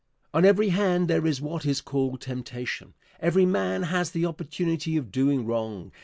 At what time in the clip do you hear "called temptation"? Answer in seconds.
1.79-2.95